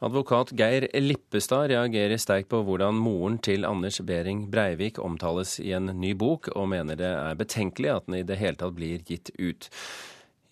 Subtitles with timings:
[0.00, 5.90] Advokat Geir Lippestad reagerer sterkt på hvordan moren til Anders Behring Breivik omtales i en
[6.00, 9.28] ny bok, og mener det er betenkelig at den i det hele tatt blir gitt
[9.36, 9.68] ut.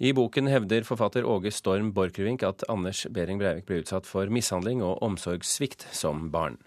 [0.05, 4.85] I boken hevder forfatter Åge Storm Borchgrevink at Anders Behring Breivik ble utsatt for mishandling
[4.85, 6.61] og omsorgssvikt som barn.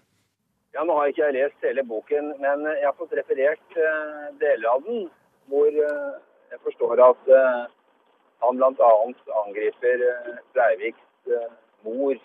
[0.74, 4.72] Ja, Nå har ikke jeg lest hele boken, men jeg har fått referert uh, deler
[4.74, 5.06] av den.
[5.46, 6.18] Hvor uh,
[6.50, 7.62] jeg forstår at uh,
[8.42, 8.92] han bl.a.
[9.46, 10.06] angriper
[10.50, 11.38] Breiviks
[11.86, 12.18] mor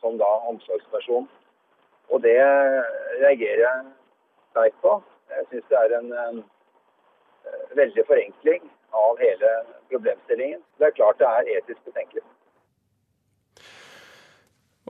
[0.00, 1.28] som da omsorgsperson.
[2.08, 2.38] Og det
[3.22, 3.84] reagerer jeg
[4.50, 4.94] sterkt på.
[5.34, 6.42] Jeg syns det er en, en
[7.76, 8.64] veldig forenkling
[8.96, 9.52] av hele
[9.90, 10.62] problemstillingen.
[10.78, 12.24] Det er klart det er etisk betenkelig.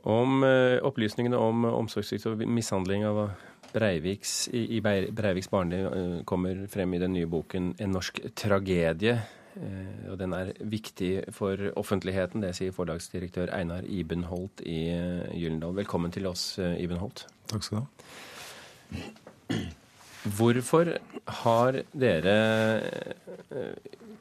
[0.09, 3.25] Om eh, opplysningene om omsorgssvikt og mishandling av
[3.73, 9.19] Breiviks, i, i Breiviks barndom kommer frem i den nye boken 'En norsk tragedie'.
[9.59, 12.45] Eh, og den er viktig for offentligheten.
[12.45, 15.75] Det sier forlagsdirektør Einar Ibenholt i eh, Gyllendal.
[15.81, 17.27] Velkommen til oss, eh, Ibenholt.
[17.51, 19.59] Takk skal du ha.
[20.39, 20.91] Hvorfor
[21.45, 22.35] har dere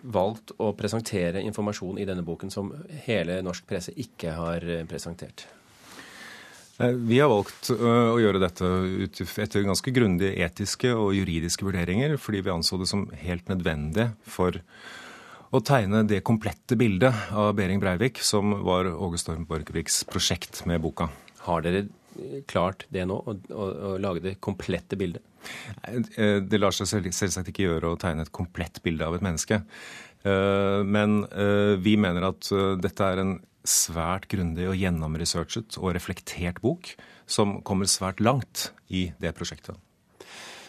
[0.07, 2.69] valgt å presentere informasjon i denne boken som
[3.07, 5.47] hele norsk presse ikke har presentert?
[6.77, 8.69] Vi har valgt å gjøre dette
[9.41, 14.61] etter ganske grundige etiske og juridiske vurderinger, fordi vi anså det som helt nødvendig for
[15.55, 20.81] å tegne det komplette bildet av Behring Breivik, som var Åge Storm Borchgreviks prosjekt med
[20.83, 21.09] boka.
[21.47, 21.85] Har dere
[22.49, 25.23] klart det nå, å, å, å, lage det komplette bildet?
[25.87, 29.61] Eh, det lar seg selvsagt ikke gjøre å tegne et komplett bilde av et menneske.
[30.27, 32.51] Eh, men eh, vi mener at
[32.83, 36.93] dette er en svært grundig og gjennomresearchet og reflektert bok
[37.27, 39.75] som kommer svært langt i det prosjektet.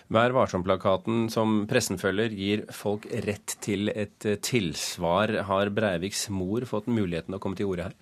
[0.09, 5.35] Vær varsom-plakaten som pressen følger, gir folk rett til et eh, tilsvar.
[5.45, 7.97] Har Breiviks mor fått muligheten å komme til orde her?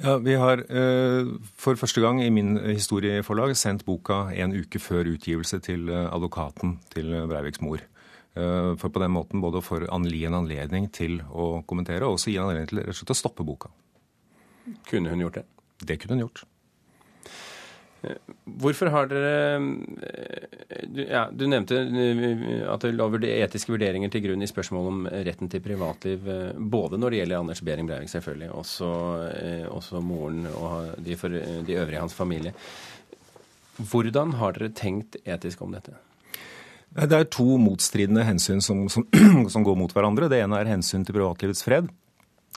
[0.00, 1.28] Ja, Vi har eh,
[1.60, 6.78] for første gang i min historieforlag sendt boka en uke før utgivelse til eh, advokaten
[6.94, 7.84] til Breiviks mor.
[8.34, 12.40] For på den måten både å gi en anledning til å kommentere, og også gi
[12.40, 13.70] en anledning til å stoppe boka.
[14.90, 15.44] Kunne hun gjort det?
[15.78, 16.42] Det kunne hun gjort.
[18.44, 19.58] Hvorfor har dere
[20.86, 25.04] du, ja, Du nevnte eh, at det lå etiske vurderinger til grunn i spørsmålet om
[25.28, 28.90] retten til privatliv, eh, både når det gjelder Anders Behring Breivik, selvfølgelig, også,
[29.74, 32.54] også moren og de, for, de øvrige i hans familie.
[33.76, 35.96] Hvordan har dere tenkt etisk om dette?
[36.94, 39.06] Det er to motstridende hensyn som, som,
[39.54, 40.30] som går mot hverandre.
[40.30, 41.90] Det ene er hensyn til privatlivets fred.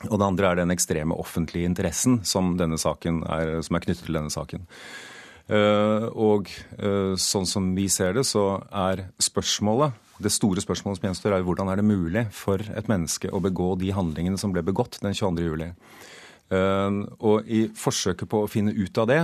[0.06, 4.30] Og det andre er den ekstreme offentlige interessen som, er, som er knyttet til denne
[4.30, 4.68] saken.
[5.48, 11.06] Eh, og eh, sånn som vi ser det, så er spørsmålet det store spørsmålet som
[11.06, 14.64] gjenstår, er hvordan er det mulig for et menneske å begå de handlingene som ble
[14.66, 15.44] begått den 22.
[15.46, 15.68] juli.
[16.50, 19.22] Eh, og i forsøket på å finne ut av det,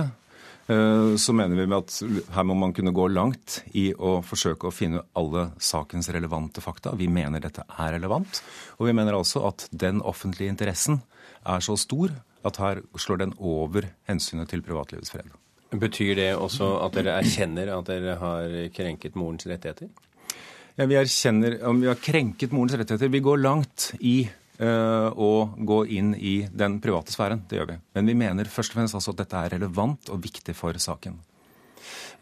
[0.65, 1.91] så mener vi at
[2.33, 6.95] her må man kunne gå langt i å forsøke å finne alle sakens relevante fakta.
[6.97, 8.41] Vi mener dette er relevant.
[8.81, 11.03] Og vi mener altså at den offentlige interessen
[11.45, 15.29] er så stor at her slår den over hensynet til privatlivets fred.
[15.81, 19.91] Betyr det også at dere erkjenner at dere har krenket morens rettigheter?
[20.75, 23.11] Ja, Vi erkjenner om vi har krenket morens rettigheter.
[23.11, 24.17] Vi går langt i
[24.59, 27.45] uh, å gå inn i den private sfæren.
[27.47, 27.77] Det gjør vi.
[27.95, 31.15] Men vi mener først og fremst altså at dette er relevant og viktig for saken.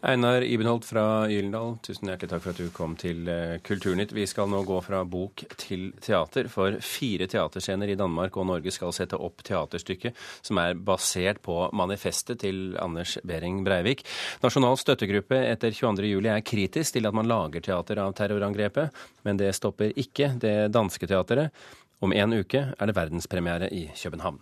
[0.04, 4.10] Einar Ibenholt fra Gyldendal, tusen hjertelig takk for at du kom til eh, Kulturnytt.
[4.12, 8.72] Vi skal nå gå fra bok til teater, for fire teaterscener i Danmark og Norge
[8.74, 14.02] skal sette opp teaterstykket som er basert på manifestet til Anders Behring Breivik.
[14.44, 18.92] Nasjonal støttegruppe etter 22.07 er kritisk til at man lager teater av terrorangrepet,
[19.24, 21.64] men det stopper ikke det danske teateret.
[22.04, 24.36] Om en uke er det verdenspremiere i København.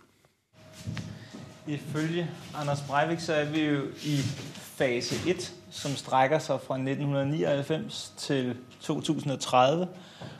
[1.71, 4.17] Ifølge Anders Breivik så er vi jo i
[4.83, 9.87] fase 1, som strækker sig fra 1999 til 2030.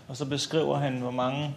[0.07, 1.53] Og så beskriver han hvor mange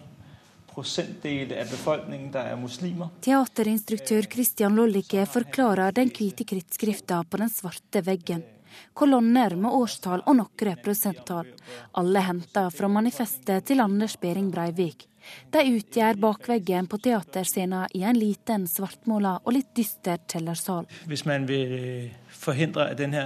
[0.71, 3.09] prosentdeler av befolkningen der er muslimer.
[3.25, 8.45] Teaterinstruktør Christian Lollike forklarer den hvite krittskrifta på den svarte veggen.
[8.93, 11.51] Kolonner med årstall og noen prosenttall.
[11.99, 15.07] Alle henta fra manifestet til Anders Behring Breivik.
[15.51, 20.87] De utgjør bakveggen på teaterscenen i en liten, svartmåla og litt dyster kjellersal.
[21.05, 23.23] Hvis man vil øh, forhindre at denne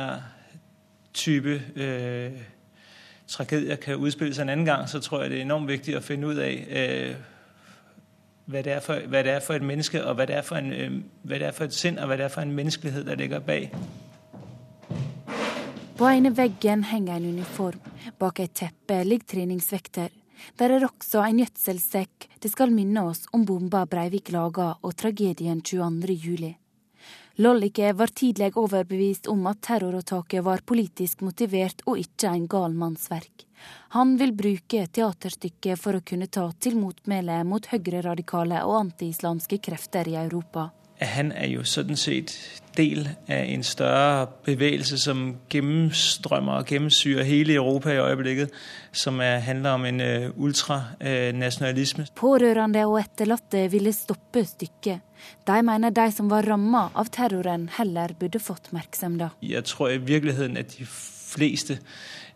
[1.14, 2.42] type øh,
[3.28, 6.04] tragedier kan utspille seg en annen gang, så tror jeg det er enormt viktig å
[6.06, 6.50] finne ut av
[6.82, 7.16] øh,
[8.52, 10.74] hva, det for, hva, det er for, et menneske, og hva det er for, en,
[10.74, 13.16] øh, hva det er for et sinn og hva det er for en menneskelighet der
[13.16, 13.76] ligger bak.
[16.02, 17.80] På ene veggen henger en uniform.
[18.18, 20.08] Bak et teppe ligger treningsvekter.
[20.58, 25.62] Der er også en gjødselsekk det skal minne oss om bomba Breivik laga og tragedien
[25.62, 26.16] 22.
[26.24, 26.50] juli.
[27.38, 33.06] Lollike var tidlig overbevist om at terroråtaket var politisk motivert og ikke en gal manns
[33.14, 33.46] verk.
[33.94, 40.10] Han vil bruke teaterstykket for å kunne ta til motmæle mot høyreradikale og antiislamske krefter
[40.10, 40.72] i Europa.
[41.02, 42.34] Han er jo sånn sett
[42.78, 48.54] del av en større bevegelse som gjennomstrømmer og gjennomsyrer hele Europa i øyeblikket,
[48.96, 52.06] som handler om en uh, ultranasjonalisme.
[52.16, 55.04] Pårørende og etterlatte ville stoppe stykket.
[55.48, 59.36] De mener de som var ramma av terroren, heller burde fått oppmerksomhet.
[59.42, 61.82] Jeg tror i virkeligheten at de fleste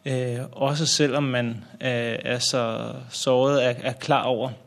[0.03, 1.87] uh, også selv om man uh,
[2.35, 2.65] er så
[3.09, 4.57] såret, er, er klar over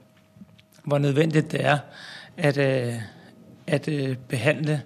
[0.89, 1.79] hvor nødvendig det er
[2.39, 2.95] at, øh,
[3.69, 3.89] at
[4.29, 4.81] behandle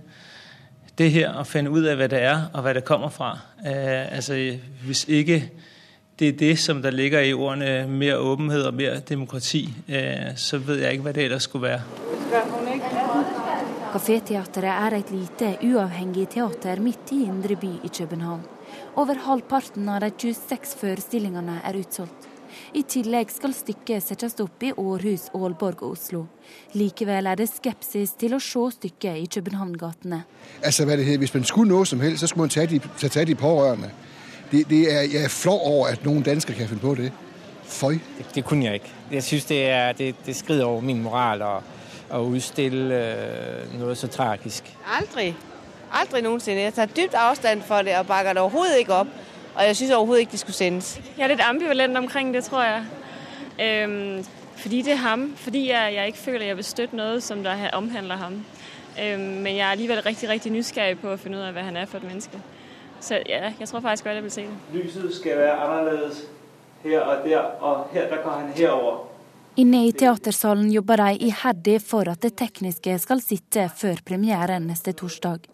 [0.98, 3.38] det her og finne ut av hva det er og hva det kommer fra.
[3.64, 4.34] altså,
[4.84, 5.42] hvis ikke
[6.18, 9.64] det er det som der ligger i ordene mer åpenhet og mer demokrati,
[10.36, 11.82] så vet jeg ikke hva det ellers skulle være.
[13.92, 18.44] Kaféteatret er et lite, uavhengig teater midt i indre by i København.
[18.96, 22.31] Over halvparten av de 26 forestillingene er utsolgt.
[22.72, 26.22] I tillegg skal stykket settes opp i Århus, Aalborg og Oslo.
[26.72, 30.22] Likevel er det skepsis til å se stykket i København-gatene.
[30.64, 30.86] Altså,
[31.18, 33.90] Hvis man skulle noe som helst, så skulle man ta de, ta de pårørende.
[34.50, 37.12] Det, det er, jeg er flau over at noen dansker kan finne på det.
[37.64, 37.98] Føy.
[38.18, 38.92] Det, det kunne jeg ikke.
[39.10, 39.60] Jeg syns det,
[39.98, 44.64] det, det, skrider over min moral å utstille øh, noe så tragisk.
[44.96, 45.34] Aldri.
[45.92, 46.64] Aldri noensinne.
[46.70, 49.12] Jeg tar dypt avstand for det og bakker det overhodet ikke opp.
[49.54, 51.00] Og jeg synes overhovedet ikke det skulle sendes.
[51.18, 52.84] Jeg er litt ambivalent omkring det, tror jeg.
[53.60, 54.24] Øhm,
[54.56, 55.32] fordi det er ham.
[55.36, 58.44] Fordi jeg, jeg, ikke føler jeg vil støtte noe som der omhandler ham.
[59.00, 61.76] Øhm, men jeg er alligevel riktig, riktig nysgerrig på å finne ut av hva han
[61.76, 62.40] er for et menneske.
[63.00, 64.58] Så ja, jeg tror faktisk godt jeg vil se det.
[64.72, 66.24] Lyset skal være annerledes
[66.84, 69.00] her og der, og her der går han herover.
[69.56, 74.94] Inne i teatersalen jobber de iherdig for at det tekniske skal sitte før premieren neste
[74.96, 75.44] torsdag.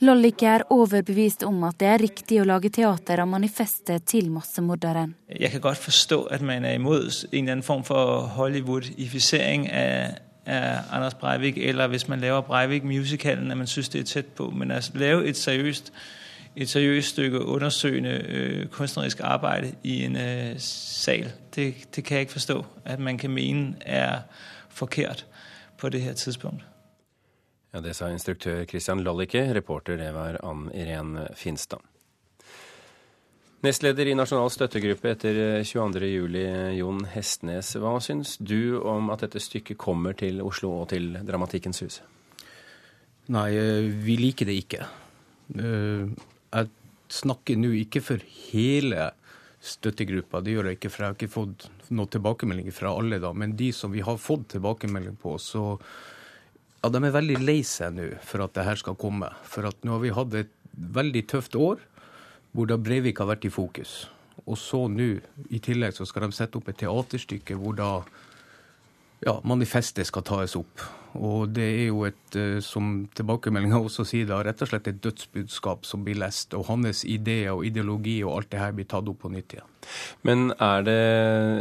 [0.00, 5.12] Lollike er overbevist om at det er riktig å lage teater av manifestet til massemorderen.
[5.28, 10.16] Jeg kan godt forstå at man er imot en eller annen form for Hollywoodifisering av,
[10.46, 14.48] av Anders Breivik, eller hvis man lager Breivik-musikalen, at man syns det er tett på.
[14.50, 15.92] Men å lave et seriøst
[16.56, 21.28] et seriøst stykke undersøgende øh, kunstnerisk arbeid i en øh, sal.
[21.54, 24.18] Det, det, kan jeg ikke forstå at man kan mene er
[24.68, 25.26] forkert
[25.78, 26.64] på det her tidspunkt.
[27.70, 29.44] Ja, Det sa instruktør Christian Lollicke.
[29.54, 31.80] Reporter det var Ann Irén Finstad.
[33.60, 37.74] Nestleder i Nasjonal støttegruppe etter 22.07, øh, Jon Hestnes.
[37.76, 42.00] Hva syns du om at dette stykket kommer til Oslo og til Dramatikkens hus?
[43.30, 43.50] Nei,
[44.00, 44.86] vi liker det ikke
[46.50, 46.68] jeg
[47.10, 49.10] snakker nå ikke for hele
[49.60, 53.32] støttegruppa, det gjør jeg ikke, for jeg har ikke fått noen tilbakemeldinger fra alle, da.
[53.36, 55.74] Men de som vi har fått tilbakemelding på, så
[56.80, 59.28] ja, de er veldig lei seg nå for at det her skal komme.
[59.44, 61.82] For at nå har vi hatt et veldig tøft år
[62.56, 64.08] hvor da Breivik har vært i fokus.
[64.48, 65.12] Og så nå,
[65.52, 67.90] i tillegg, så skal de sette opp et teaterstykke hvor da
[69.26, 70.82] ja, manifestet skal tas opp.
[71.20, 75.00] Og det er jo et, eh, som tilbakemeldinga også sier, da, rett og slett et
[75.04, 76.54] dødsbudskap som blir lest.
[76.56, 79.68] Og hans ideer og ideologi og alt det her blir tatt opp på nytt igjen.
[80.26, 81.00] Men er det,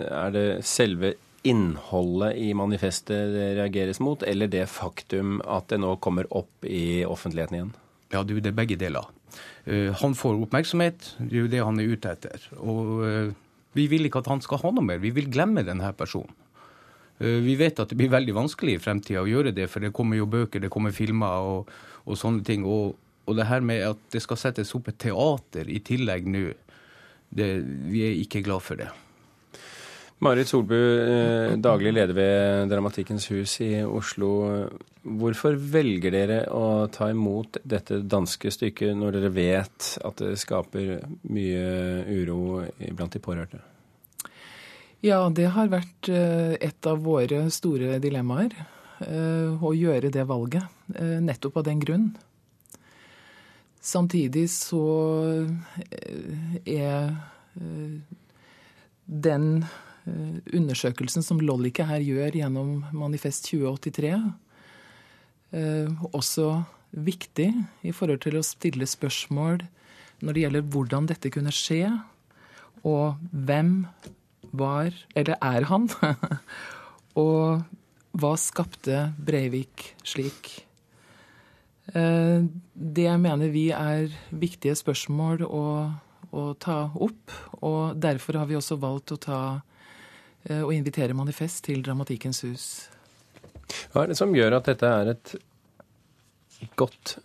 [0.10, 1.16] er det selve
[1.48, 7.06] innholdet i manifestet det reageres mot, eller det faktum at det nå kommer opp i
[7.08, 7.72] offentligheten igjen?
[8.14, 9.08] Ja, det er begge deler.
[9.70, 12.50] Uh, han får oppmerksomhet, det er jo det han er ute etter.
[12.60, 13.34] Og uh,
[13.78, 16.34] vi vil ikke at han skal ha noe mer, vi vil glemme denne personen.
[17.20, 19.94] Eh, vi vet at det blir veldig vanskelig i fremtida å gjøre det, for det
[19.96, 21.74] kommer jo bøker, det kommer filmer og,
[22.06, 22.64] og sånne ting.
[22.68, 26.48] Og, og, det her med at det skal settes opp et teater i tillegg nå,
[27.30, 28.90] vi er ikke glad for det.
[30.20, 34.68] Marit Solbu, eh, daglig leder ved Dramatikkens hus i Oslo.
[35.00, 40.98] Hvorfor velger dere å ta imot dette danske stykket når dere vet at det skaper
[41.32, 41.64] mye
[42.04, 43.62] uro blant de pårørte?
[45.00, 48.60] Ja, det har vært eh, et av våre store dilemmaer.
[49.00, 50.68] Eh, å gjøre det valget.
[51.00, 52.10] Nettopp av den grunn.
[53.80, 54.84] Samtidig så
[56.68, 57.14] er
[59.08, 59.46] den
[60.06, 64.14] undersøkelsen som Lollike her gjør gjennom Manifest 2083,
[66.14, 66.48] også
[66.94, 67.50] viktig
[67.86, 69.64] i forhold til å stille spørsmål
[70.24, 71.84] når det gjelder hvordan dette kunne skje,
[72.88, 73.84] og hvem
[74.56, 75.88] var, eller er han?
[77.24, 77.62] og
[78.20, 80.52] hva skapte Breivik slik?
[81.94, 85.66] Eh, det mener vi er viktige spørsmål å,
[86.32, 87.36] å, ta opp.
[87.62, 89.42] Og derfor har vi også valgt å, ta,
[90.46, 92.66] eh, å invitere Manifest til Dramatikkens hus.
[93.94, 95.36] Hva er det som gjør at dette er et
[96.80, 97.18] godt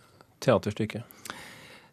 [0.43, 1.03] teaterstykke?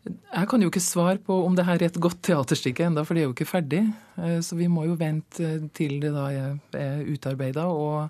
[0.03, 3.15] Jeg kan jo ikke svare på om det her er et godt teaterstykke enda, for
[3.15, 3.85] det er jo ikke ferdig.
[4.19, 8.09] Eh, så vi må jo vente til det da er utarbeida, og,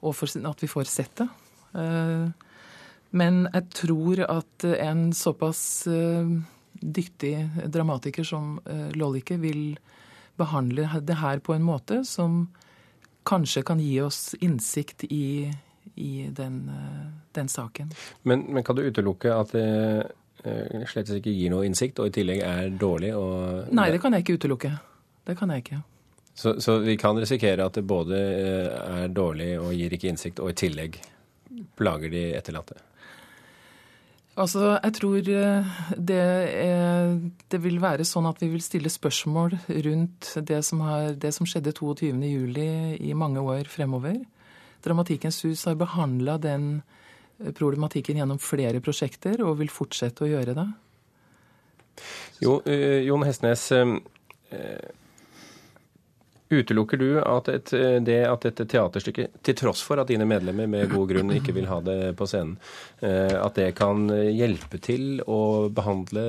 [0.00, 1.28] og at vi får sett det.
[1.76, 2.46] Eh,
[3.18, 5.60] men jeg tror at en såpass
[5.92, 6.32] eh,
[6.80, 7.34] dyktig
[7.74, 8.56] dramatiker som
[8.96, 9.76] Lollike vil
[10.38, 12.46] behandle det her på en måte som
[13.28, 15.50] kanskje kan gi oss innsikt i,
[16.00, 16.62] i den,
[17.36, 17.90] den, saken.
[18.22, 19.66] Men, men, kan du utelukke at det
[20.44, 23.10] Eh, slett ikke gir noe innsikt, og i tillegg er dårlig?
[23.18, 24.72] Og Nei, det kan jeg ikke utelukke.
[25.26, 25.80] Det kan jeg ikke.
[26.38, 28.68] Så, så, vi kan risikere at det både eh,
[29.02, 31.00] er dårlig og gir ikke innsikt, og i tillegg
[31.78, 32.78] plager de etterlatte?
[34.38, 37.14] Altså, jeg tror eh, det, er,
[37.50, 41.48] det, vil være sånn at vi vil stille spørsmål rundt det som, har, det som
[41.48, 42.54] skjedde 22.07.
[43.02, 44.20] i mange år fremover.
[44.84, 46.68] Dramatikkens hus har behandla den
[47.58, 50.68] problematikken gjennom flere prosjekter, og vil fortsette å gjøre det.
[52.42, 53.96] Jo, eh, Jon Hestnes, eh,
[56.48, 57.72] utelukker du at et,
[58.04, 61.68] det at dette teaterstykket, til tross for at dine medlemmer med god grunn ikke vil
[61.68, 62.56] ha det på scenen,
[63.04, 66.24] eh, at det kan hjelpe til å behandle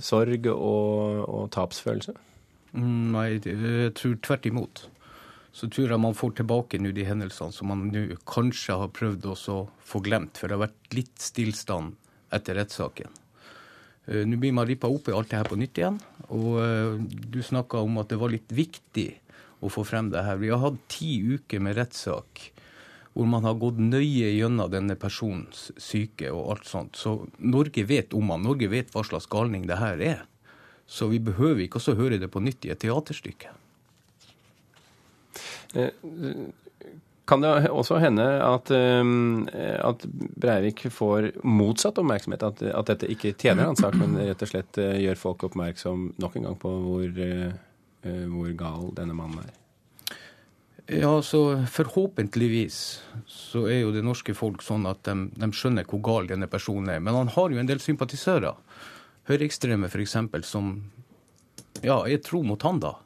[0.00, 2.16] sorg og, og tapsfølelse?
[2.80, 4.86] Nei, jeg tror tvert imot
[5.52, 9.28] så tror jeg man får tilbake nå de hendelsene som man nå kanskje har prøvd
[9.28, 9.34] å
[9.84, 10.40] få glemt.
[10.40, 11.98] For det har vært litt stillstand
[12.32, 13.12] etter rettssaken.
[14.08, 16.00] Uh, nå blir man rippa opp i alt det her på nytt igjen.
[16.32, 19.06] Og du snakka om at det var litt viktig
[19.62, 20.40] å få frem det her.
[20.42, 22.50] Vi har hatt ti uker med rettssak
[23.12, 26.96] hvor man har gått nøye gjennom denne personens syke og alt sånt.
[26.96, 28.44] Så Norge vet om han.
[28.46, 30.22] Norge vet hva slags galning det her er.
[30.88, 33.52] Så vi behøver ikke også høre det på nytt i et teaterstykke.
[35.76, 35.92] Eh,
[37.28, 39.12] kan det også hende at, eh,
[39.78, 40.06] at
[40.40, 42.42] Breivik får motsatt oppmerksomhet?
[42.48, 46.10] At, at, dette ikke tjener hans sak, men rett og slett eh, gjør folk oppmerksom
[46.20, 47.22] nok en gang på hvor,
[48.02, 49.58] hvor gal denne mannen er?
[50.90, 56.02] Ja, så Forhåpentligvis så er jo det norske folk sånn at de, de skjønner hvor
[56.04, 56.98] gal denne personen er.
[57.00, 58.58] Men han har jo en del sympatisører.
[59.30, 60.16] Høyreekstreme f.eks.
[60.48, 60.74] som
[61.86, 62.96] ja, er tro mot han, da.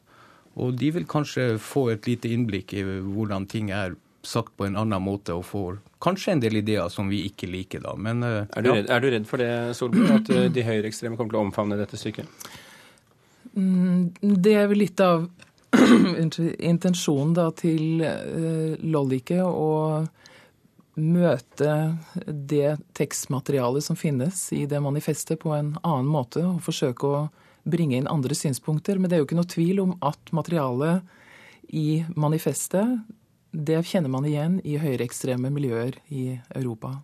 [0.57, 4.75] Og de vil kanskje få et lite innblikk i hvordan ting er sagt på en
[4.75, 7.93] annen måte, og får kanskje en del ideer som vi ikke liker, da.
[7.93, 11.15] Men, uh, er, du redd, er, du redd, for det, Solberg, at uh, de høyreekstreme
[11.15, 12.49] kommer til å omfavne dette stykket?
[13.57, 15.25] Mm, det er vel litt av
[16.71, 20.05] intensjonen da til uh, Lollike å
[20.97, 21.73] møte
[22.25, 27.19] det tekstmaterialet som finnes i det manifestet, på en annen måte, og forsøke å
[27.67, 28.97] bringe inn andre synspunkter.
[28.97, 31.05] Men det er jo ikke noe tvil om at materialet
[31.77, 32.97] i manifestet,
[33.51, 36.97] det kjenner man igjen i høyreekstreme miljøer i Europa.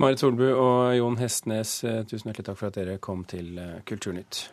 [0.00, 3.80] Marit Solbu og Jon Hestnes, eh, tusen hjertelig takk for at dere kom til eh,
[3.86, 4.46] Kulturnytt.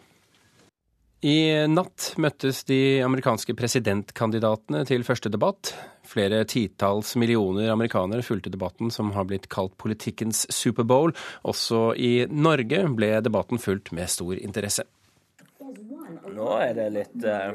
[1.19, 5.73] I natt møttes de amerikanske presidentkandidatene til første debatt.
[6.07, 11.11] Flere titalls millioner amerikanere fulgte debatten som har blitt kalt politikkens Superbowl.
[11.43, 14.87] Også i Norge ble debatten fulgt med stor interesse.
[16.29, 17.51] Nå er det litt, uh,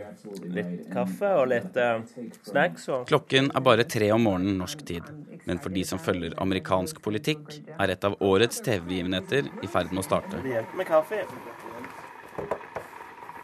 [0.52, 2.04] litt kaffe og litt uh,
[2.44, 2.84] snacks.
[2.92, 3.08] Og...
[3.08, 5.08] Klokken er bare tre om morgenen norsk tid.
[5.48, 10.04] Men for de som følger amerikansk politikk, er et av årets TV-begivenheter i ferd med
[10.04, 10.44] å starte.
[10.44, 11.24] Det hjelper med kaffe.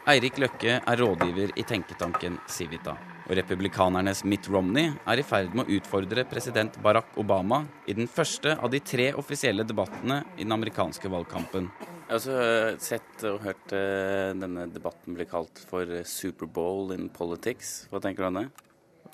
[0.09, 2.95] Eirik Løkke er rådgiver i tenketanken Civita.
[3.27, 8.09] Og republikanernes Mitt Romney er i ferd med å utfordre president Barack Obama i den
[8.09, 11.69] første av de tre offisielle debattene i den amerikanske valgkampen.
[11.75, 17.05] Jeg har også eh, sett og hørt uh, denne debatten bli kalt for Superbowl in
[17.13, 17.85] politics.
[17.93, 18.47] Hva tenker du om det?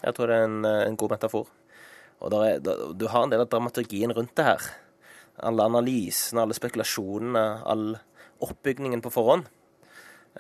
[0.06, 1.52] Jeg tror det er en, eh, en god metafor.
[2.24, 4.72] Og er, du har en del av dramaturgien rundt det her.
[5.52, 7.90] Alle analysene, alle spekulasjonene, all
[8.40, 9.52] oppbygningen på forhånd.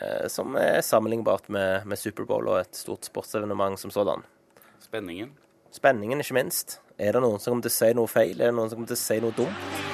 [0.01, 4.25] Eh, som er sammenlignbart med, med Superbowl og et stort sportsevenement som sådan.
[4.83, 5.33] Spenningen?
[5.73, 6.79] Spenningen, ikke minst.
[6.97, 8.37] Er det noen som kommer til å si noe feil?
[8.39, 9.85] Er det noen som kommer til å si noe dumt?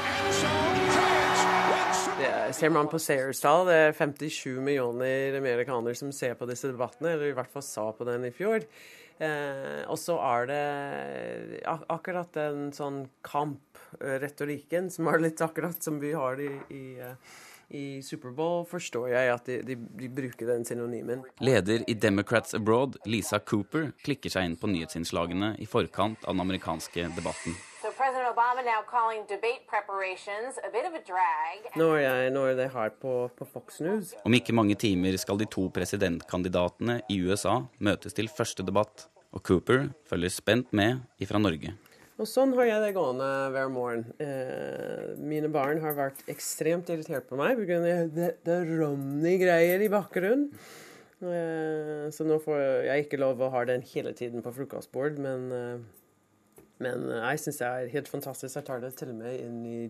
[2.53, 7.31] ser man på seerstall, det er 57 millioner amerikanere som ser på disse debattene, eller
[7.31, 8.65] i hvert fall sa på den i fjor.
[9.23, 10.61] Eh, og så er det
[11.69, 17.13] ak akkurat den sånn kampretorikken som er litt akkurat som vi har i, i uh,
[17.73, 21.23] i Superbowl forstår jeg at de, de, de, bruker den synonymen.
[21.41, 26.43] Leder i Democrats Abroad, Lisa Cooper, klikker seg inn på nyhetsinnslagene i forkant av den
[26.45, 27.57] amerikanske debatten.
[31.75, 34.13] Når, jeg, når det har på, på Fox News.
[34.23, 39.41] Om ikke mange timer skal de to presidentkandidatene i USA møtes til første debatt, og
[39.41, 41.73] Cooper følger spent med ifra Norge.
[42.21, 44.03] Og sånn har jeg det gående hver morgen.
[44.21, 47.79] Eh, mine barn har vært ekstremt irritert på meg pga.
[48.13, 50.51] det, det Romney-greier i bakgrunnen.
[51.23, 55.49] Eh, så nå får jeg ikke lov å ha den hele tiden på frokostbord, men,
[55.57, 58.59] eh, men jeg syns det er helt fantastisk.
[58.59, 59.83] Jeg tar det til og med inn i,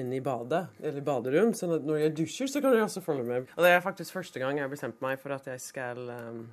[0.00, 3.50] inn i badet, eller baderom, at når jeg dusjer, så kan jeg også følge med.
[3.56, 6.46] Og det er faktisk første gang jeg har bestemt meg for at jeg skal um,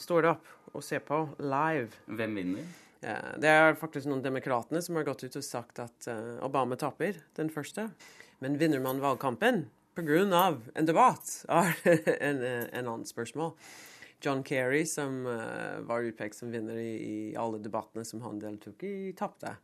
[0.00, 1.92] stå opp og se på live.
[2.06, 2.78] Hvem vinner?
[3.00, 7.16] Det er faktisk noen demokratene som har gått ut og sagt at uh, Obama taper
[7.38, 7.86] den første.
[8.44, 9.64] Men vinner man valgkampen
[9.96, 10.56] pga.
[10.74, 11.72] en debatt, er
[12.20, 13.54] en, en annen spørsmål.
[14.20, 19.12] John Kerry, som uh, var utpekt som vinner i, alle debattene som han deltok i,
[19.16, 19.54] tapte.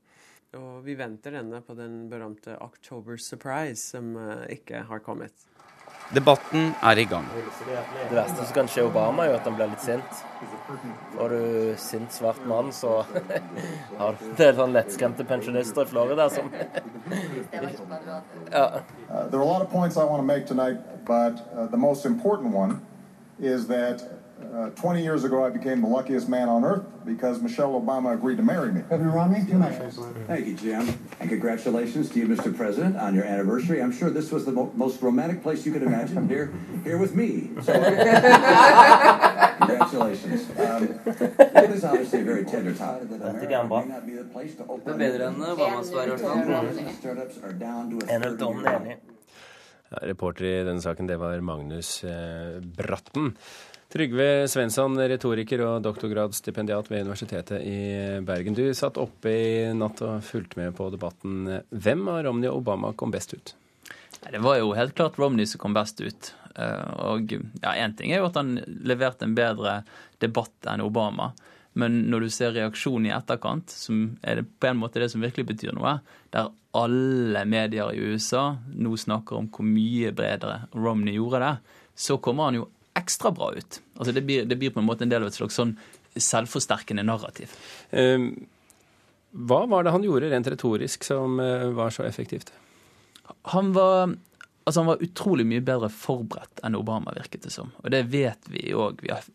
[0.57, 5.45] Og vi venter ennå på den berømte October Surprise, som uh, ikke har kommet.
[6.15, 7.27] Debatten er i gang.
[8.09, 10.21] Det verste som kan skje Obama, er jo at han blir litt sint.
[11.17, 13.01] Får du sint svart mann, så
[13.99, 16.51] har du en del sånn lettskremte pensjonister i Florida som
[18.53, 18.67] ja.
[19.11, 21.77] Uh, there are a lot of points I want to make tonight, but uh, the
[21.77, 22.81] most important one
[23.39, 24.03] is that
[24.37, 28.37] Uh, 20 years ago, I became the luckiest man on earth because Michelle Obama agreed
[28.37, 28.83] to marry me.
[28.83, 29.99] Governor Romney, two minutes.
[30.27, 30.99] Thank you, Jim.
[31.21, 32.55] And congratulations to you, Mr.
[32.55, 33.83] President, on your anniversary.
[33.83, 36.53] I'm sure this was the mo most romantic place you could imagine, here,
[36.85, 37.49] here with me.
[37.63, 37.73] So,
[39.59, 40.43] congratulations.
[40.59, 41.01] Um,
[41.65, 44.65] it is obviously a very tender time that America may not be the place to
[44.69, 44.85] open.
[44.85, 46.21] Det bedre enn Obamas var, i hvert
[50.03, 53.37] reporter i denne saken, det var Magnus eh, Bratten.
[53.93, 57.79] Trygve Svensson, retoriker og doktorgradsstipendiat ved Universitetet i
[58.27, 58.57] Bergen.
[58.59, 61.47] Du satt oppe i natt og fulgte med på debatten.
[61.71, 63.55] Hvem av Romney og Obama kom best ut?
[64.27, 66.33] Det var jo helt klart Romney som kom best ut.
[66.57, 67.31] Eh, og
[67.63, 69.81] ja, ting er jo at han leverte en bedre
[70.23, 71.31] debatt enn Obama.
[71.77, 75.23] Men når du ser reaksjonen i etterkant, som er det på en måte det som
[75.23, 75.99] virkelig betyr noe,
[76.33, 81.53] der alle medier i USA nå snakker om hvor mye bredere Romney gjorde det,
[81.97, 83.81] så kommer han jo ekstra bra ut.
[83.97, 85.77] Altså det blir, det blir på en måte en del av et slags sånn
[86.17, 87.53] selvforsterkende narrativ.
[87.93, 88.31] Um,
[89.47, 92.53] hva var det han gjorde rent retorisk som uh, var så effektivt?
[93.53, 94.15] Han var,
[94.65, 97.75] altså han var utrolig mye bedre forberedt enn Obama, virket det som.
[97.85, 99.03] Og det vet vi òg.
[99.05, 99.27] Vi har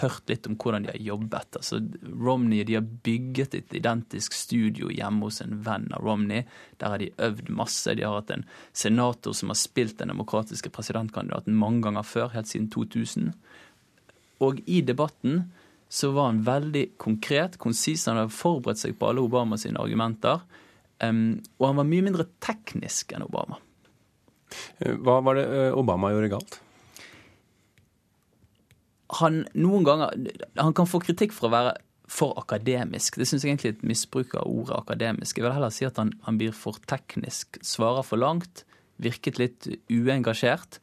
[0.00, 1.56] hørt litt om hvordan de har jobbet.
[1.58, 6.44] Altså, Romney de har bygget et identisk studio hjemme hos en venn av Romney.
[6.82, 7.94] Der har de øvd masse.
[7.96, 12.50] De har hatt en senator som har spilt den demokratiske presidentkandidaten mange ganger før, helt
[12.50, 13.32] siden 2000.
[14.44, 15.50] Og i debatten
[15.90, 18.06] så var han veldig konkret, konsis.
[18.06, 20.44] Han hadde forberedt seg på alle Obama sine argumenter.
[21.00, 23.58] Um, og han var mye mindre teknisk enn Obama.
[24.80, 26.58] Hva var det eh, Obama gjorde galt?
[29.18, 30.12] Han noen ganger
[30.60, 31.72] Han kan få kritikk for å være
[32.10, 33.18] for akademisk.
[33.18, 35.38] Det syns jeg egentlig er et misbruk av ordet akademisk.
[35.38, 38.64] Jeg vil heller si at han, han blir for teknisk, svarer for langt,
[39.00, 40.80] virket litt uengasjert.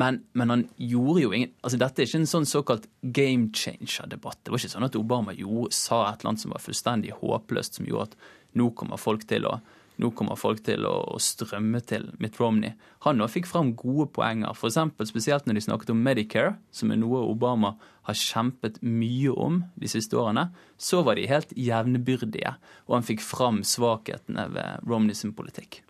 [0.00, 4.40] Men, men, han gjorde jo ingen altså Dette er ikke en sånn såkalt game changer-debatt.
[4.40, 7.76] Det var ikke sånn at Obama gjorde, sa et eller annet som var fullstendig håpløst,
[7.76, 8.16] som gjorde at
[8.56, 9.58] nå kommer folk til å
[10.02, 12.74] nå kommer folk til å, strømme til Mitt Romney.
[13.06, 14.80] Han nå fikk fram gode poenger, f.eks.
[15.10, 17.76] spesielt når de snakket om Medicare, som er noe Obama
[18.08, 20.48] har kjempet mye om de siste årene.
[20.76, 22.56] Så var de helt jevnbyrdige,
[22.88, 25.82] og han fikk fram svakhetene ved Romney sin politikk.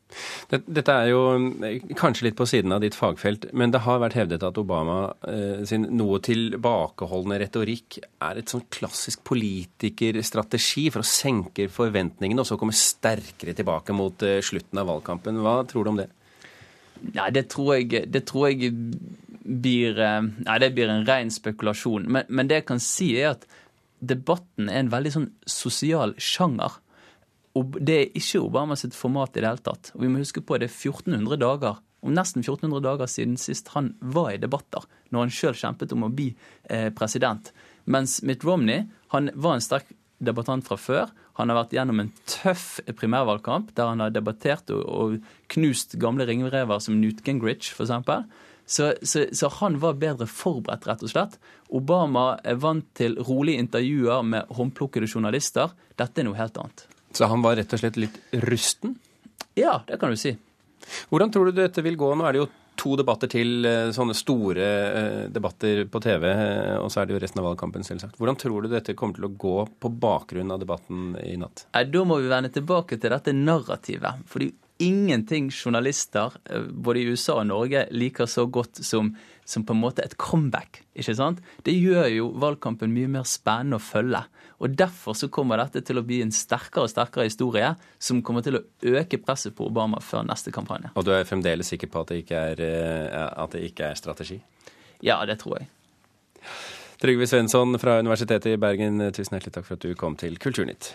[0.53, 1.21] Dette er jo
[1.65, 4.99] eh, kanskje litt på siden av ditt fagfelt, men det har vært hevdet at Obama
[5.29, 12.51] eh, sin noe tilbakeholdne retorikk er et sånn klassisk politikerstrategi for å senke forventningene og
[12.51, 15.41] så komme sterkere tilbake mot eh, slutten av valgkampen.
[15.45, 16.11] Hva tror du om det?
[17.03, 18.77] Nei, det tror jeg, det tror jeg
[19.43, 22.05] blir, nei, det blir en ren spekulasjon.
[22.07, 23.49] Men, men det jeg kan si, er at
[24.03, 26.79] debatten er en veldig sånn sosial sjanger.
[27.55, 29.93] Det er ikke Obama sitt format i det hele tatt.
[29.97, 33.37] Og vi må huske på at det er 1400 dager, om nesten 1400 dager siden
[33.39, 36.33] sist han var i debatter, når han sjøl kjempet om å bli
[36.71, 37.53] eh, president.
[37.85, 41.13] Mens Mitt Romney han var en sterk debattant fra før.
[41.39, 46.27] Han har vært gjennom en tøff primærvalgkamp der han har debattert og, og knust gamle
[46.29, 47.93] ringrever som Newt Gingrich, f.eks.
[48.65, 51.35] Så, så, så, han var bedre forberedt, rett og slett.
[51.75, 55.75] Obama er vant til rolige intervjuer med håndplukkede journalister.
[55.99, 56.87] Dette er noe helt annet.
[57.17, 58.97] Så han var rett og slett litt rusten?
[59.59, 60.35] Ja, det kan du si.
[61.11, 62.09] Hvordan tror du dette vil gå?
[62.17, 62.51] Nå er det jo
[62.83, 67.15] to debatter til, eh, sånne store eh, debatter på TV, eh, og så er det
[67.15, 68.17] jo resten av valgkampen, selvsagt.
[68.19, 71.67] Hvordan tror du dette kommer til å gå på bakgrunn av debatten i natt?
[71.73, 74.25] Da må vi vende tilbake til dette narrativet.
[74.27, 79.13] For det er ingenting journalister eh, både i USA og Norge liker så godt som,
[79.45, 80.83] som på en måte et comeback.
[80.95, 81.43] ikke sant?
[81.65, 84.25] Det gjør jo valgkampen mye mer spennende å følge.
[84.63, 88.45] Og Derfor så kommer dette til å bli en sterkere og sterkere historie som kommer
[88.47, 88.65] til å
[88.95, 90.93] øke presset på Obama før neste kampanje.
[90.95, 94.39] Og du er fremdeles sikker på at det ikke er, eh, det ikke er strategi?
[95.03, 95.71] Ja, det tror jeg.
[97.03, 100.93] Trygve Svensson fra Universitetet i Bergen, tusen hjertelig takk for at du kom til Kulturnytt.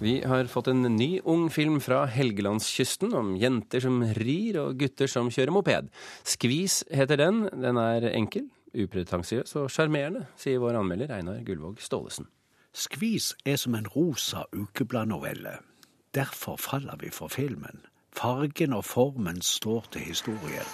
[0.00, 5.10] Vi har fått en ny ung film fra Helgelandskysten om jenter som rir og gutter
[5.12, 5.90] som kjører moped.
[6.24, 7.42] Skvis heter den.
[7.52, 12.30] Den er enkel, upretensiøs og sjarmerende, sier vår anmelder Einar Gullvåg Staalesen.
[12.72, 15.58] Skvis er som en rosa ukebladnovelle.
[16.16, 17.84] Derfor faller vi for filmen.
[18.16, 20.64] Fargen og formen står til historien.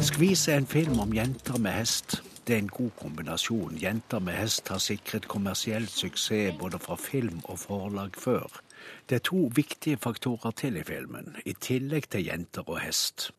[0.00, 2.22] Skvis er en film om jenter med hest.
[2.46, 3.78] Det er en god kombinasjon.
[3.82, 8.60] Jenter med hest har sikret kommersiell suksess både fra film og forlag før.
[9.08, 13.30] Det er to viktige faktorer til i filmen, i tillegg til jenter og hest.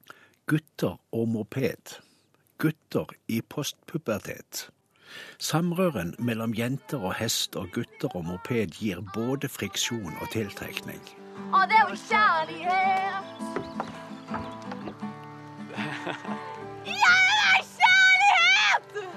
[0.48, 2.00] Gutter og moped.
[2.58, 4.70] Gutter i postpubertet.
[5.40, 11.00] Samrøren mellom jenter og hest og gutter og moped gir både friksjon og tiltrekning.
[11.54, 13.57] Å, det er jo kjærlighet!
[16.08, 19.10] Det er kjærlighet!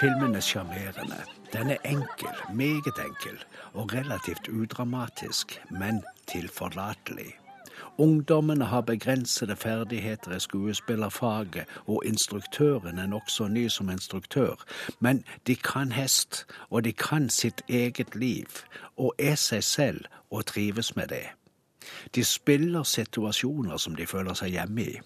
[0.00, 1.16] Filmen er sjarmerende.
[1.52, 7.38] Den er enkel, meget enkel, og relativt udramatisk, men tilforlatelig.
[7.98, 14.54] Ungdommene har begrensede ferdigheter i skuespillerfaget, og instruktøren er nokså ny som instruktør,
[15.00, 18.46] men de kan hest, og de kan sitt eget liv,
[18.96, 21.37] og er seg selv og trives med det.
[22.14, 24.98] De spiller situasjoner som de føler seg hjemme i.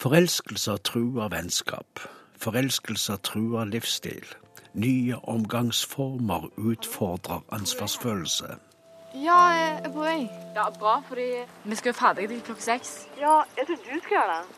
[0.00, 2.00] Forelskelser truer vennskap.
[2.40, 4.24] Forelskelser truer livsstil.
[4.74, 8.56] Nye omgangsformer utfordrer ansvarsfølelse.
[9.14, 10.28] Ja, jeg er på vei.
[10.54, 11.26] Ja, Bra, fordi
[11.64, 12.92] vi skal jo ferdig til klokka seks.
[13.18, 14.56] Ja, jeg tror du skal gjøre det.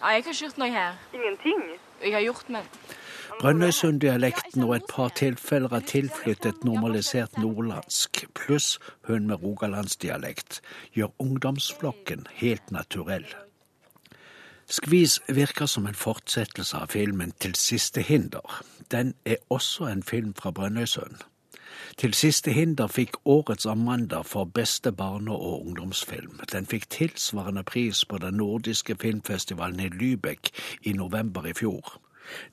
[0.00, 0.98] Ja, Jeg har ikke gjort noe her.
[1.14, 1.62] Ingenting?
[2.02, 2.62] Jeg har gjort, men
[3.40, 10.60] Brønnøysunddialekten og et par tilfeller av tilflyttet normalisert nordlandsk, pluss hun med rogalandsdialekt,
[10.94, 13.26] gjør ungdomsflokken helt naturell.
[14.66, 18.62] Skvis virker som en fortsettelse av filmen Til siste hinder.
[18.90, 21.20] Den er også en film fra Brønnøysund.
[21.98, 26.40] Til siste hinder fikk årets Amanda for beste barne- og ungdomsfilm.
[26.52, 30.50] Den fikk tilsvarende pris på den nordiske filmfestivalen i Lübeck
[30.82, 32.00] i november i fjor.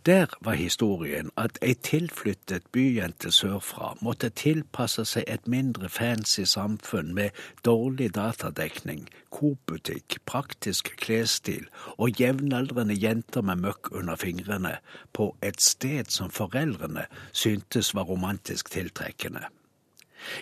[0.06, 7.14] Der var historien at ei tilflyttet byjente sørfra måtte tilpasse seg et mindre fancy samfunn
[7.14, 7.30] med
[7.66, 14.76] dårlig datadekning, Coop-butikk, praktisk klesstil og jevnaldrende jenter med møkk under fingrene,
[15.14, 19.48] på et sted som foreldrene syntes var romantisk tiltrekkende.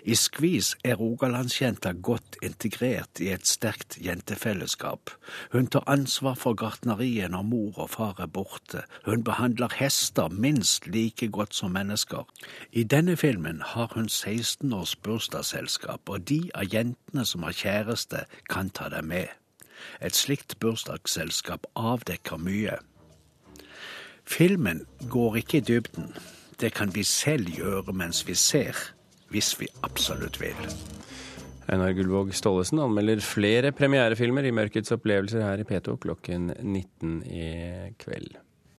[0.04, 5.12] I Skvis er rogalandsjenta godt integrert i et sterkt jentefellesskap.
[5.52, 8.84] Hun tar ansvar for gartneriet når mor og far er borte.
[9.06, 12.28] Hun behandler hester minst like godt som mennesker.
[12.72, 18.26] I denne filmen har hun 16 års bursdagsselskap, og de av jentene som har kjæreste,
[18.50, 19.28] kan ta dem med.
[20.02, 22.80] Et slikt bursdagsselskap avdekker mye.
[24.26, 26.14] Filmen går ikke i dybden.
[26.60, 28.76] Det kan vi selv gjøre mens vi ser
[29.34, 30.58] hvis vi absolutt vil.
[31.70, 37.50] Einar Gullvåg Staalesen anmelder flere premierefilmer i Mørkets opplevelser her i P2 klokken 19 i
[38.02, 38.40] kveld.